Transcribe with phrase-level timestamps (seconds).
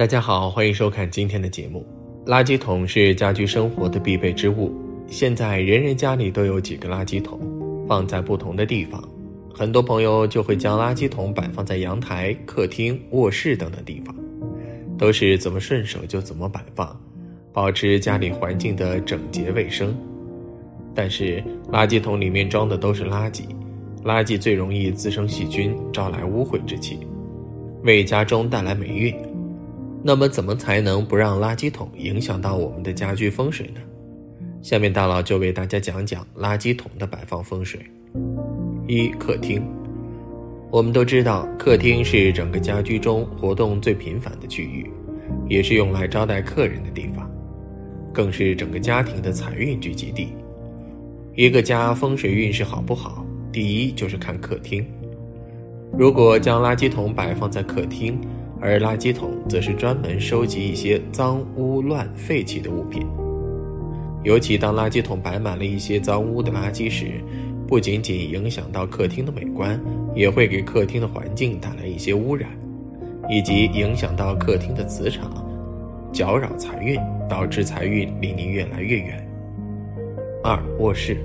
[0.00, 1.86] 大家好，欢迎收看今天的节目。
[2.24, 4.72] 垃圾桶是家居生活的必备之物，
[5.08, 7.38] 现在人人家里都有几个垃圾桶，
[7.86, 9.06] 放在不同的地方。
[9.52, 14.16] 很多朋友就会将垃圾桶摆放在阳台、客厅、卧室等等地方，
[14.96, 16.98] 都是怎么顺手就怎么摆放，
[17.52, 19.94] 保持家里环境的整洁卫生。
[20.94, 23.42] 但是垃圾桶里面装的都是垃圾，
[24.02, 27.00] 垃圾最容易滋生细菌，招来污秽之气，
[27.82, 29.14] 为家中带来霉运。
[30.02, 33.80] 那么，怎么才能不让垃圾桶影响到我们的家居风水呢？
[34.62, 37.80] 下面大佬就为大家讲讲垃圾桶的摆放风水。
[38.86, 39.62] 一、客厅。
[40.70, 44.90] 我们都知道，客厅是整个家居中活动最频繁的区域，
[45.48, 47.30] 也是用来招待客人的地方，
[48.12, 50.28] 更是整个家庭的财运聚集地。
[51.34, 54.86] 一个家风水运势好不好，第一就是看客厅。
[55.92, 58.18] 如果将垃圾桶摆放在客厅，
[58.60, 63.06] 而垃圾桶则是专门收集一些脏污乱废弃的物品，
[64.22, 67.12] 尤其当垃圾桶摆满了一些脏污的垃圾时，
[67.66, 69.80] 不仅仅影响到客厅的美观，
[70.14, 72.50] 也会给客厅的环境带来一些污染，
[73.30, 75.32] 以及影响到客厅的磁场，
[76.12, 79.26] 搅扰财运，导致财运离你越来越远。
[80.42, 81.16] 二、卧室，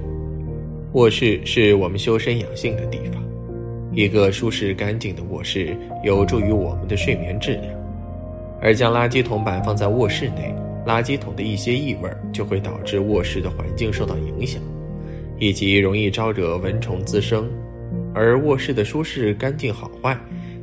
[0.94, 3.25] 卧室是我们修身养性的地方。
[3.96, 7.74] 一个舒适干净的卧室有助于我们的睡眠质量，
[8.62, 10.54] 而将垃圾桶摆放在卧室内，
[10.86, 14.62] 垃圾桶的一些异味就会导致卧室的环境受到影响，
[15.40, 17.50] 以及容易招惹蚊虫滋生，
[18.14, 20.18] 而卧室的舒适干净好坏，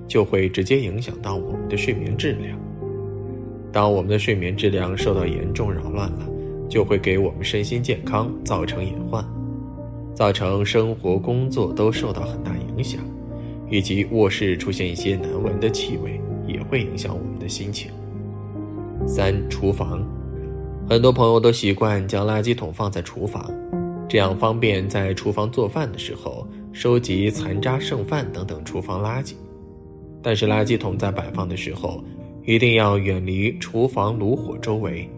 [0.06, 2.58] 就会直接影响到我们的睡眠质量。
[3.72, 6.28] 当我们的睡眠质量受到严重扰乱了，
[6.68, 9.24] 就会给我们身心健康造成隐患，
[10.14, 13.00] 造成生活工作都受到很大影响。
[13.72, 17.90] 以及卧室出现一些难闻的气味，也会影响我们的心情。
[19.06, 20.06] 三、厨房，
[20.86, 23.50] 很多朋友都习惯将垃圾桶放在厨房，
[24.06, 29.32] 这样方便在厨房做饭的时候收集残渣剩饭等等厨房垃圾。
[30.22, 32.04] 但是垃圾桶在摆放的时候，
[32.44, 35.08] 一定要远离厨房炉火周围，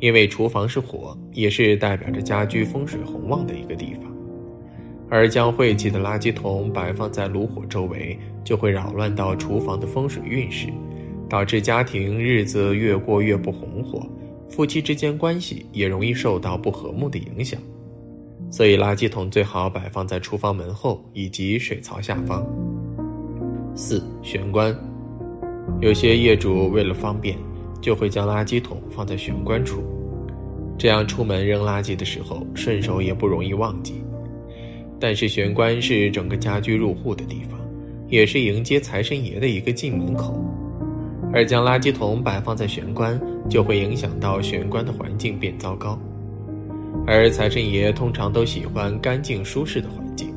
[0.00, 4.15] 因为厨房是火，也是代表着家居风水洪旺的一个地方。
[5.08, 10.68] 而将晦气的垃圾桶摆放在炉火周围，就会扰乱到厨房的风水运势，
[11.28, 14.04] 导致家庭日子越过越不红火，
[14.48, 17.60] 夫妻之间关系也容易受到不和睦的影响。
[18.50, 22.46] 所以，垃圾桶最好摆放在厨房门后以及水槽下方。
[23.74, 24.76] 四、玄关，
[25.80, 27.36] 有些业主为了方便，
[27.80, 29.82] 就会将垃圾桶放在玄关处，
[30.78, 34.02] 这样出门扔垃圾的时候顺手也不容易忘记。
[34.98, 37.60] 但是玄关是整个家居入户的地方，
[38.08, 40.42] 也是迎接财神爷的一个进门口，
[41.32, 45.98] 而将垃圾桶摆放在玄关，就会影响到玄关的环境变糟糕。
[47.06, 50.34] 而财神爷通常都喜欢干净舒适的环境，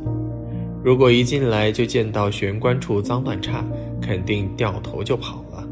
[0.84, 3.66] 如果一进来就见到玄关处脏乱差，
[4.02, 5.66] 肯定掉头就跑了。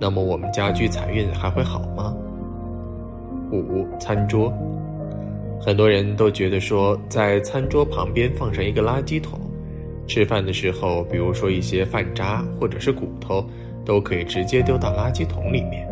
[0.00, 2.16] 那么我们家居财运还会好吗？
[3.52, 4.52] 五餐桌。
[5.60, 9.40] 很多人都觉得说，在餐桌旁边放上一个垃圾桶，
[10.06, 13.44] 吃饭的时候，比如说一些饭渣或者是骨头，
[13.84, 15.88] 都可以直接丢到垃圾桶里面。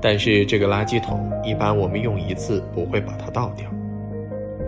[0.00, 3.66] 但是这个垃圾桶一般我们用一次不会把它倒掉，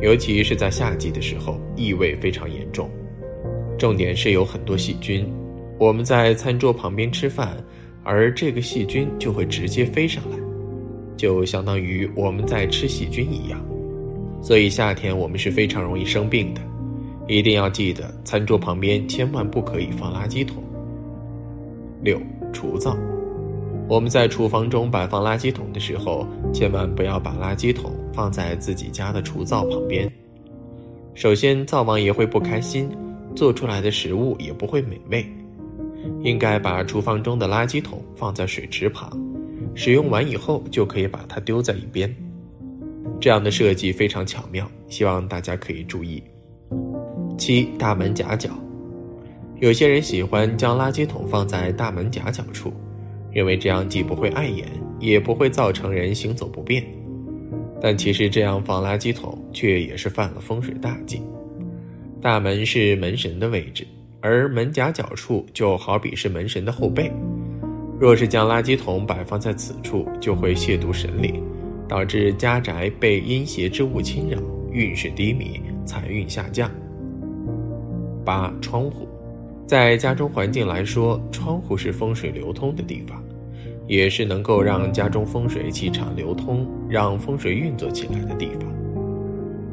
[0.00, 2.90] 尤其是在夏季的时候，异味非常严重。
[3.78, 5.26] 重点是有很多细菌，
[5.78, 7.56] 我们在餐桌旁边吃饭，
[8.02, 10.36] 而这个细菌就会直接飞上来，
[11.16, 13.60] 就相当于我们在吃细菌一样。
[14.52, 16.60] 所以夏天我们是非常容易生病的，
[17.26, 20.62] 一定要记得餐桌旁边千万不可以放垃圾桶。
[22.02, 22.20] 六、
[22.52, 22.94] 厨灶，
[23.88, 30.06] 我们在厨房中摆放垃圾桶的时候，千万不要把垃圾桶放在自己家的厨灶旁边。
[31.14, 32.90] 首先，灶王爷会不开心，
[33.34, 35.24] 做出来的食物也不会美味。
[36.22, 39.18] 应该把厨房中的垃圾桶放在水池旁，
[39.74, 42.14] 使用完以后就可以把它丢在一边。
[43.20, 46.22] 这样的设计非常巧妙，希望大家可以注意。
[47.38, 48.50] 七大门夹角，
[49.60, 52.72] 有些人喜欢将垃圾桶放在大门夹角处，
[53.32, 54.66] 认为这样既不会碍眼，
[55.00, 56.84] 也不会造成人行走不便。
[57.80, 61.20] 但其实这样放垃圾桶却也是犯了风水大忌。
[62.20, 63.84] 大门是门神的位置，
[64.20, 67.10] 而门夹角处就好比是门神的后背。
[67.98, 71.42] 若是将垃圾桶摆放在此处，就会亵渎神灵，
[71.92, 74.38] 导致家宅被阴邪之物侵扰，
[74.72, 76.70] 运势低迷，财运下降。
[78.24, 79.06] 八窗户，
[79.66, 83.22] 在家中环境来说，窗户是风水流通的地方。
[83.86, 88.72] 也是能够让家中风水气场流通，让风水运作起来的地方。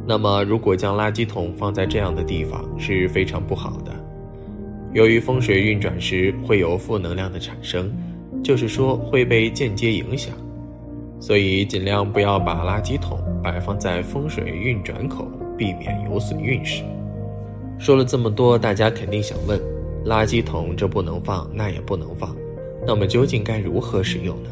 [0.06, 3.94] 那么，如果将垃圾桶放在这样的地方是非常不好的。
[4.92, 7.90] 由于风水运转时会有负能量的产生，
[8.44, 10.36] 就是说会被间接影响，
[11.20, 15.28] 所以尽量不要把垃圾桶摆放在风水运转口，
[15.58, 16.84] 避免有损运势。
[17.78, 19.60] 说了这么多，大家肯定想问：
[20.06, 22.36] 垃圾桶这不能放，那也不能放。
[22.88, 24.50] 那么究竟该如何使用呢？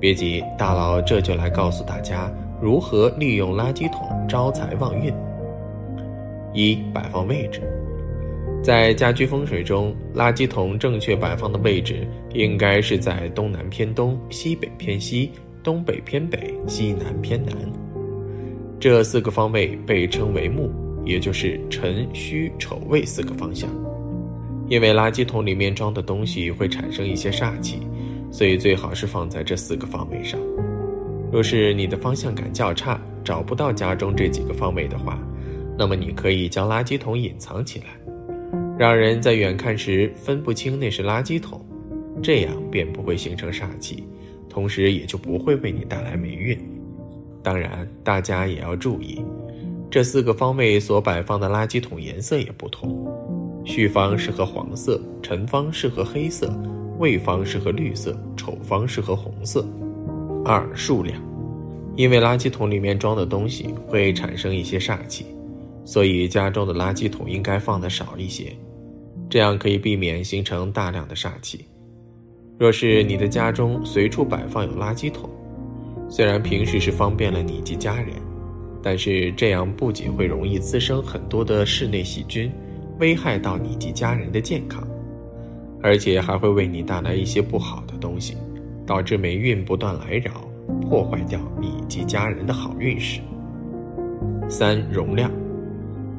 [0.00, 2.30] 别急，大佬这就来告诉大家
[2.60, 5.14] 如何利用垃圾桶招财旺运。
[6.52, 7.62] 一、摆放位置，
[8.62, 15.32] 在家居风水中，垃圾桶正确摆放的位置应该是在东南偏东、西北偏西、
[15.64, 17.56] 东北偏北、西南偏南
[18.78, 20.70] 这四个方位被称为木，
[21.06, 23.70] 也就是辰、戌、丑未四个方向。
[24.68, 27.78] 因为垃圾桶里面装的东西会产生一些煞气，
[28.30, 30.38] 所以最好是放在这四个方位上。
[31.32, 35.18] 若是你的方向感较差，找不到家中这几个方位的话，
[35.78, 37.86] 那么你可以将垃圾桶隐藏起来，
[38.78, 41.64] 让人在远看时分不清那是垃圾桶，
[42.22, 44.04] 这样便不会形成煞气，
[44.54, 46.56] 同时也就不会为你带来霉运。
[47.42, 49.20] 当然，大家也要注意，
[49.90, 53.04] 这四个方位所摆放的垃圾桶颜色也不同。
[53.64, 56.56] 戌方适合黄色，辰方适合黑色，
[57.00, 59.66] 未方适合绿色，丑方适合红色。
[60.44, 61.20] 二、数量，
[61.96, 65.26] 因为垃圾桶里面装的东西会产生一些煞气，
[65.84, 68.56] 所以家中的垃圾桶应该放的少一些，
[69.28, 71.64] 这样可以避免形成大量的煞气。
[72.58, 75.28] 若是你的家中随处摆放有垃圾桶，
[76.08, 78.10] 虽然平时是方便了你及家人，
[78.82, 82.50] 但是这样不仅会容易滋生很多的室内细菌。
[83.00, 84.86] 危害到你及家人的健康，
[85.82, 88.36] 而且还会为你带来一些不好的东西，
[88.86, 90.48] 导致霉运不断来扰，
[90.80, 93.20] 破坏掉你及家人的好运势。
[94.48, 95.28] 三、容量，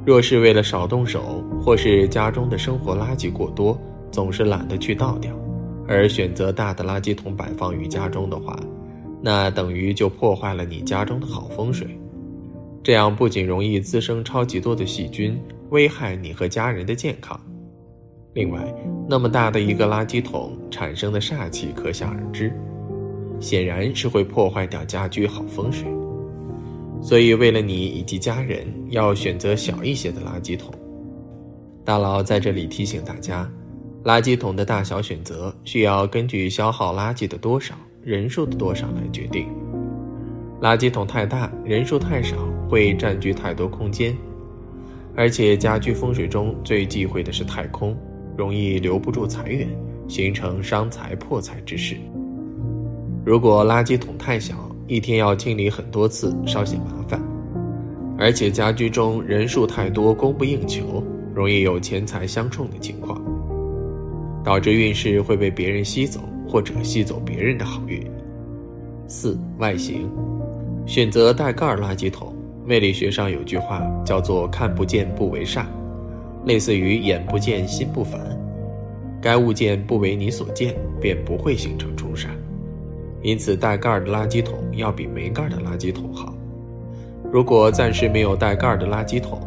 [0.05, 3.79] 若是为了少动手，或是家中的生活垃圾过多，
[4.11, 5.31] 总是懒得去倒掉，
[5.87, 8.59] 而选择大的垃圾桶摆放于家中的话，
[9.21, 11.87] 那等于就破坏了你家中的好风水。
[12.83, 15.39] 这样不仅容易滋生超级多的细菌。
[15.71, 17.37] 危害你和家人的健康。
[18.33, 18.61] 另外，
[19.09, 22.53] 那么大的一个垃圾桶产生的煞气可想而知，
[23.39, 25.87] 显然是会破坏掉家居好风水。
[27.01, 30.71] 所以，为了你以及家人，要选择小一些的垃圾桶。
[31.83, 33.51] 大佬在这里提醒大家，
[34.05, 37.73] 垃圾桶的大小选择需要根据消耗垃圾的多少、
[38.03, 39.47] 人数的多少来决定。
[40.61, 42.37] 垃圾桶太大，人数太少，
[42.69, 44.15] 会占据太多空间。
[45.15, 47.97] 而且家居风水中最忌讳的是太空，
[48.37, 49.67] 容易留不住财源，
[50.07, 51.95] 形成伤财破财之势。
[53.25, 54.53] 如果垃圾桶太小，
[54.85, 57.19] 一天要清理很多次，稍显麻烦。
[58.19, 63.19] 而且家居中人数太多，供不应求，容易有钱财相冲的情况，
[64.45, 67.99] 导致运势会被别人吸走，或者吸走别人的好运。
[69.07, 70.07] 四外形，
[70.85, 72.31] 选择带盖儿垃圾桶。
[72.63, 75.65] 魅力学上有句话叫做“看不见不为煞”，
[76.45, 78.19] 类似于眼不见心不烦。
[79.21, 82.27] 该物件不为你所见，便不会形成冲煞。
[83.21, 86.35] 因此，带盖儿的垃圾桶要比没盖儿的垃圾桶好。
[87.31, 89.39] 如果暂时没有带盖儿的垃圾桶，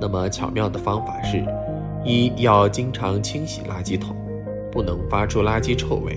[0.00, 1.44] 那么巧妙的方法是：
[2.04, 4.16] 一要经常清洗垃圾桶，
[4.72, 6.14] 不能发出垃圾臭味；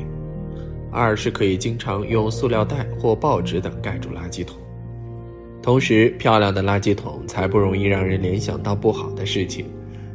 [0.91, 4.57] 二是可以经常用塑料袋或报纸等盖住垃圾桶。
[5.62, 9.65] 同时，漂亮的垃圾桶才不容易让人联想到不好的事情，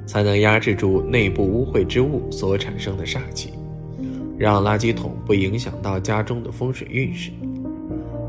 [0.06, 3.50] 才能压制住内部污秽之物所产生的煞气，
[4.38, 7.30] 让垃圾桶不影响到家中的风水运势。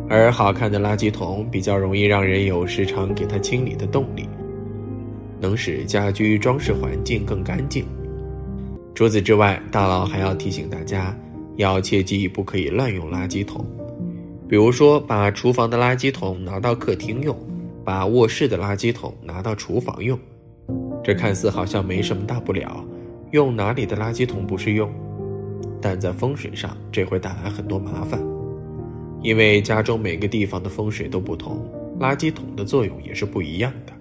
[0.09, 4.27] 而好看的垃圾桶比较容易让人有时常给它清理的动力，
[5.39, 7.85] 能使家居装饰环境更干净。
[8.93, 11.17] 除此之外，大佬还要提醒大家，
[11.55, 13.65] 要切记不可以乱用垃圾桶。
[14.47, 17.35] 比如说，把厨房的垃圾桶拿到客厅用，
[17.85, 20.19] 把卧室的垃圾桶拿到厨房用。
[21.03, 22.85] 这看似好像没什么大不了，
[23.31, 24.91] 用哪里的垃圾桶不是用？
[25.81, 28.21] 但在风水上，这会带来很多麻烦，
[29.23, 31.65] 因为家中每个地方的风水都不同，
[31.99, 33.93] 垃圾桶的作用也是不一样的。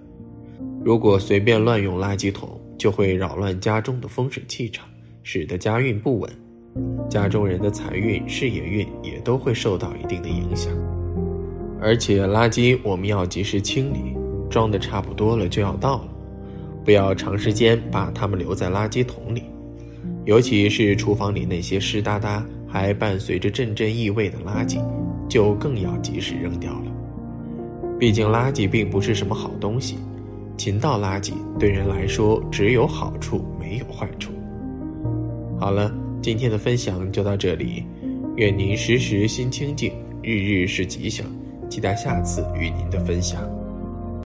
[0.83, 4.89] 如果随便乱用垃圾桶，就会扰乱家中的风水气场，
[5.21, 6.31] 使得家运不稳，
[7.07, 10.73] 家中人的财运、事业运也都会受到一定的影响。
[11.79, 14.17] 而且垃圾我们要及时清理，
[14.49, 16.09] 装的差不多了就要倒了，
[16.83, 19.43] 不要长时间把它们留在垃圾桶里，
[20.25, 24.83] 尤其是厨房里那些湿哒哒还伴随着阵阵异味的垃圾，
[25.29, 26.91] 就更要及时扔掉了。
[27.99, 29.99] 毕竟垃圾并不是什么好东西。
[30.61, 34.31] 勤倒垃圾对人来说只有好处没有坏处。
[35.59, 35.91] 好了，
[36.21, 37.83] 今天的分享就到这里，
[38.35, 39.91] 愿您时时心清静，
[40.21, 41.25] 日日是吉祥，
[41.67, 43.41] 期待下次与您的分享。